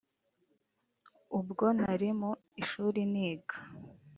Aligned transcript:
Ubwo 1.39 1.65
nari 1.77 2.09
mu 2.19 2.31
ishuri 2.61 3.01
niga 3.13 3.55